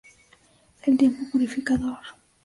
[0.81, 1.99] El tiempo purificador.